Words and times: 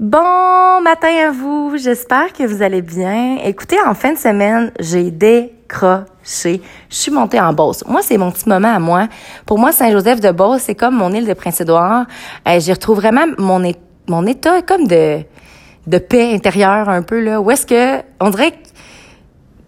Bon 0.00 0.80
matin 0.80 1.28
à 1.28 1.30
vous, 1.30 1.76
j'espère 1.76 2.32
que 2.32 2.44
vous 2.44 2.62
allez 2.62 2.80
bien. 2.80 3.36
Écoutez, 3.44 3.76
en 3.86 3.92
fin 3.92 4.14
de 4.14 4.16
semaine, 4.16 4.72
j'ai 4.80 5.10
décroché. 5.10 6.62
Je 6.88 6.96
suis 6.96 7.12
montée 7.12 7.38
en 7.38 7.52
Beauce. 7.52 7.84
Moi, 7.86 8.00
c'est 8.00 8.16
mon 8.16 8.30
petit 8.30 8.48
moment 8.48 8.74
à 8.74 8.78
moi. 8.78 9.08
Pour 9.44 9.58
moi, 9.58 9.72
Saint-Joseph 9.72 10.20
de 10.22 10.30
Beauce, 10.30 10.62
c'est 10.62 10.74
comme 10.74 10.96
mon 10.96 11.12
île 11.12 11.26
de 11.26 11.34
Prince-Édouard. 11.34 12.06
Euh, 12.48 12.60
J'y 12.60 12.72
retrouve 12.72 12.96
vraiment 12.96 13.26
mon, 13.36 13.60
mon 14.08 14.26
état 14.26 14.62
comme 14.62 14.86
de, 14.86 15.18
de 15.86 15.98
paix 15.98 16.32
intérieure 16.32 16.88
un 16.88 17.02
peu, 17.02 17.20
là. 17.20 17.38
Où 17.38 17.50
est-ce 17.50 17.66
que, 17.66 18.02
on 18.20 18.30
dirait 18.30 18.52
que 18.52 18.56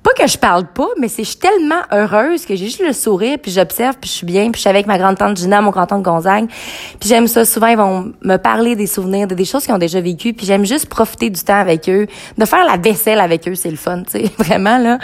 pas 0.03 0.12
que 0.14 0.27
je 0.27 0.37
parle 0.37 0.66
pas, 0.66 0.89
mais 0.98 1.09
c'est 1.09 1.23
je 1.23 1.30
suis 1.30 1.39
tellement 1.39 1.82
heureuse 1.93 2.45
que 2.45 2.57
j'ai 2.57 2.64
juste 2.64 2.82
le 2.85 2.93
sourire, 2.93 3.39
puis 3.41 3.53
j'observe, 3.53 3.96
puis 4.00 4.11
je 4.11 4.14
suis 4.14 4.27
bien, 4.27 4.50
puis 4.50 4.55
je 4.55 4.61
suis 4.61 4.71
avec 4.71 4.86
ma 4.86 4.98
grande-tante 4.98 5.36
Gina, 5.36 5.61
mon 5.61 5.71
grand-tante 5.71 6.03
Gonzague. 6.03 6.48
Puis 6.98 7.09
j'aime 7.09 7.29
ça. 7.29 7.45
Souvent, 7.45 7.68
ils 7.68 7.77
vont 7.77 8.12
me 8.23 8.36
parler 8.36 8.75
des 8.75 8.86
souvenirs, 8.86 9.29
de 9.29 9.35
des 9.35 9.45
choses 9.45 9.64
qu'ils 9.64 9.75
ont 9.75 9.79
déjà 9.79 10.00
vécues, 10.00 10.32
puis 10.32 10.46
j'aime 10.46 10.67
juste 10.67 10.86
profiter 10.86 11.30
du 11.30 11.41
temps 11.43 11.59
avec 11.59 11.89
eux, 11.89 12.07
de 12.36 12.44
faire 12.44 12.64
la 12.64 12.77
vaisselle 12.77 13.21
avec 13.21 13.46
eux, 13.49 13.54
c'est 13.54 13.71
le 13.71 13.77
fun, 13.77 14.03
tu 14.03 14.13
sais, 14.13 14.30
vraiment, 14.39 14.79
là. 14.79 14.99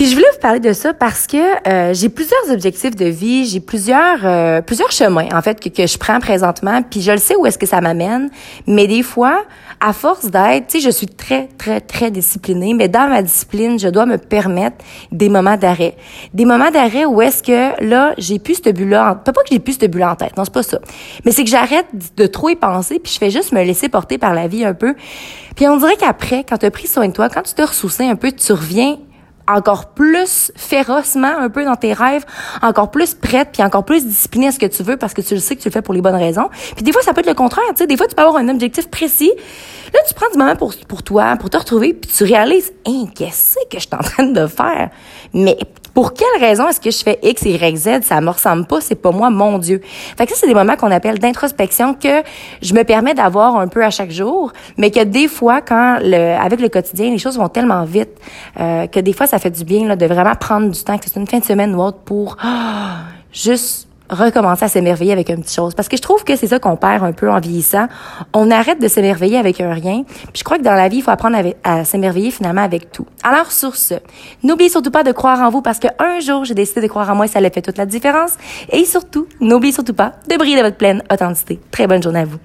Puis 0.00 0.08
je 0.08 0.14
voulais 0.14 0.30
vous 0.32 0.40
parler 0.40 0.60
de 0.60 0.72
ça 0.72 0.94
parce 0.94 1.26
que 1.26 1.36
euh, 1.68 1.92
j'ai 1.92 2.08
plusieurs 2.08 2.50
objectifs 2.50 2.96
de 2.96 3.04
vie, 3.04 3.44
j'ai 3.44 3.60
plusieurs 3.60 4.24
euh, 4.24 4.62
plusieurs 4.62 4.90
chemins 4.92 5.28
en 5.30 5.42
fait 5.42 5.60
que, 5.60 5.68
que 5.68 5.86
je 5.86 5.98
prends 5.98 6.20
présentement, 6.20 6.80
puis 6.80 7.02
je 7.02 7.12
le 7.12 7.18
sais 7.18 7.36
où 7.36 7.44
est-ce 7.44 7.58
que 7.58 7.66
ça 7.66 7.82
m'amène, 7.82 8.30
mais 8.66 8.86
des 8.86 9.02
fois, 9.02 9.44
à 9.78 9.92
force 9.92 10.30
d'être, 10.30 10.68
tu 10.68 10.80
sais, 10.80 10.86
je 10.86 10.88
suis 10.88 11.06
très 11.06 11.48
très 11.58 11.82
très 11.82 12.10
disciplinée, 12.10 12.72
mais 12.72 12.88
dans 12.88 13.10
ma 13.10 13.20
discipline, 13.20 13.78
je 13.78 13.88
dois 13.88 14.06
me 14.06 14.16
permettre 14.16 14.78
des 15.12 15.28
moments 15.28 15.58
d'arrêt, 15.58 15.96
des 16.32 16.46
moments 16.46 16.70
d'arrêt 16.70 17.04
où 17.04 17.20
est-ce 17.20 17.42
que 17.42 17.84
là, 17.84 18.14
j'ai 18.16 18.38
plus 18.38 18.62
ce 18.64 18.70
but-là, 18.70 19.12
en... 19.12 19.16
pas 19.16 19.32
que 19.32 19.48
j'ai 19.50 19.58
plus 19.58 19.74
ce 19.74 19.84
but-là 19.84 20.12
en 20.12 20.16
tête, 20.16 20.34
non 20.38 20.44
c'est 20.44 20.54
pas 20.54 20.62
ça, 20.62 20.78
mais 21.26 21.30
c'est 21.30 21.44
que 21.44 21.50
j'arrête 21.50 21.88
de 22.16 22.24
trop 22.24 22.48
y 22.48 22.56
penser, 22.56 23.00
puis 23.00 23.12
je 23.12 23.18
fais 23.18 23.30
juste 23.30 23.52
me 23.52 23.62
laisser 23.62 23.90
porter 23.90 24.16
par 24.16 24.32
la 24.32 24.48
vie 24.48 24.64
un 24.64 24.72
peu, 24.72 24.94
puis 25.56 25.68
on 25.68 25.76
dirait 25.76 25.96
qu'après, 25.96 26.42
quand 26.48 26.56
tu 26.56 26.64
as 26.64 26.70
pris 26.70 26.86
soin 26.86 27.06
de 27.08 27.12
toi, 27.12 27.28
quand 27.28 27.42
tu 27.42 27.52
te 27.52 27.60
ressoucis 27.60 28.04
un 28.04 28.16
peu, 28.16 28.32
tu 28.32 28.52
reviens 28.54 28.96
encore 29.54 29.86
plus 29.90 30.52
férocement 30.56 31.32
un 31.38 31.48
peu 31.48 31.64
dans 31.64 31.76
tes 31.76 31.92
rêves, 31.92 32.24
encore 32.62 32.90
plus 32.90 33.14
prête 33.14 33.50
puis 33.52 33.62
encore 33.62 33.84
plus 33.84 34.06
disciplinée 34.06 34.48
à 34.48 34.52
ce 34.52 34.58
que 34.58 34.66
tu 34.66 34.82
veux 34.82 34.96
parce 34.96 35.14
que 35.14 35.20
tu 35.20 35.34
le 35.34 35.40
sais 35.40 35.56
que 35.56 35.62
tu 35.62 35.68
le 35.68 35.72
fais 35.72 35.82
pour 35.82 35.94
les 35.94 36.00
bonnes 36.00 36.14
raisons. 36.14 36.48
Puis 36.74 36.84
des 36.84 36.92
fois 36.92 37.02
ça 37.02 37.12
peut 37.12 37.20
être 37.20 37.26
le 37.26 37.34
contraire, 37.34 37.64
tu 37.70 37.78
sais, 37.78 37.86
des 37.86 37.96
fois 37.96 38.06
tu 38.06 38.14
peux 38.14 38.22
avoir 38.22 38.36
un 38.36 38.48
objectif 38.48 38.88
précis. 38.90 39.32
Là, 39.92 39.98
tu 40.06 40.14
prends 40.14 40.30
du 40.30 40.38
moment 40.38 40.54
pour 40.54 40.74
pour 40.88 41.02
toi, 41.02 41.36
pour 41.38 41.50
te 41.50 41.56
retrouver 41.56 41.94
puis 41.94 42.10
tu 42.10 42.24
réalises 42.24 42.72
"Hein, 42.86 43.06
qu'est-ce 43.14 43.56
que 43.70 43.78
je 43.78 43.80
suis 43.80 43.94
en 43.94 43.98
train 43.98 44.26
de 44.26 44.46
faire? 44.46 44.90
Mais 45.34 45.56
pour 45.94 46.14
quelle 46.14 46.40
raison 46.40 46.68
est-ce 46.68 46.80
que 46.80 46.90
je 46.90 46.98
fais 46.98 47.18
X, 47.22 47.42
Y, 47.42 47.76
Z? 47.76 47.88
Ça 48.02 48.20
me 48.20 48.30
ressemble 48.30 48.66
pas, 48.66 48.80
c'est 48.80 48.94
pas 48.94 49.10
moi, 49.10 49.30
mon 49.30 49.58
Dieu. 49.58 49.80
Fait 50.16 50.26
que 50.26 50.32
ça, 50.32 50.38
c'est 50.40 50.46
des 50.46 50.54
moments 50.54 50.76
qu'on 50.76 50.90
appelle 50.90 51.18
d'introspection 51.18 51.94
que 51.94 52.22
je 52.62 52.74
me 52.74 52.82
permets 52.84 53.14
d'avoir 53.14 53.56
un 53.56 53.68
peu 53.68 53.84
à 53.84 53.90
chaque 53.90 54.10
jour, 54.10 54.52
mais 54.76 54.90
que 54.90 55.02
des 55.04 55.28
fois, 55.28 55.60
quand 55.60 55.98
le, 56.00 56.36
avec 56.40 56.60
le 56.60 56.68
quotidien, 56.68 57.10
les 57.10 57.18
choses 57.18 57.38
vont 57.38 57.48
tellement 57.48 57.84
vite 57.84 58.10
euh, 58.58 58.86
que 58.86 59.00
des 59.00 59.12
fois, 59.12 59.26
ça 59.26 59.38
fait 59.38 59.50
du 59.50 59.64
bien 59.64 59.86
là, 59.86 59.96
de 59.96 60.06
vraiment 60.06 60.34
prendre 60.34 60.70
du 60.70 60.82
temps, 60.82 60.98
que 60.98 61.04
c'est 61.06 61.18
une 61.18 61.26
fin 61.26 61.38
de 61.38 61.44
semaine 61.44 61.74
ou 61.74 61.82
autre, 61.82 61.98
pour 61.98 62.36
ah, 62.42 62.98
juste 63.32 63.89
recommencer 64.10 64.64
à 64.64 64.68
s'émerveiller 64.68 65.12
avec 65.12 65.28
une 65.28 65.42
petite 65.42 65.54
chose. 65.54 65.74
Parce 65.74 65.88
que 65.88 65.96
je 65.96 66.02
trouve 66.02 66.24
que 66.24 66.36
c'est 66.36 66.48
ça 66.48 66.58
qu'on 66.58 66.76
perd 66.76 67.02
un 67.02 67.12
peu 67.12 67.30
en 67.30 67.40
vieillissant. 67.40 67.86
On 68.34 68.50
arrête 68.50 68.80
de 68.80 68.88
s'émerveiller 68.88 69.38
avec 69.38 69.60
un 69.60 69.72
rien. 69.72 70.02
Puis 70.04 70.40
je 70.40 70.44
crois 70.44 70.58
que 70.58 70.62
dans 70.62 70.74
la 70.74 70.88
vie, 70.88 70.98
il 70.98 71.02
faut 71.02 71.10
apprendre 71.10 71.38
à, 71.64 71.84
s'émerveiller 71.84 72.30
finalement 72.30 72.62
avec 72.62 72.92
tout. 72.92 73.06
Alors 73.22 73.52
sur 73.52 73.76
ce, 73.76 73.94
n'oubliez 74.42 74.68
surtout 74.68 74.90
pas 74.90 75.02
de 75.02 75.12
croire 75.12 75.40
en 75.40 75.50
vous 75.50 75.62
parce 75.62 75.78
qu'un 75.78 76.20
jour, 76.20 76.44
j'ai 76.44 76.54
décidé 76.54 76.80
de 76.80 76.86
croire 76.88 77.08
en 77.10 77.14
moi 77.14 77.26
et 77.26 77.28
ça 77.28 77.38
a 77.38 77.50
fait 77.50 77.62
toute 77.62 77.78
la 77.78 77.86
différence. 77.86 78.32
Et 78.70 78.84
surtout, 78.84 79.26
n'oubliez 79.40 79.72
surtout 79.72 79.94
pas 79.94 80.12
de 80.28 80.36
briller 80.36 80.56
de 80.56 80.62
votre 80.62 80.76
pleine 80.76 81.02
authenticité. 81.10 81.60
Très 81.70 81.86
bonne 81.86 82.02
journée 82.02 82.20
à 82.20 82.24
vous. 82.24 82.38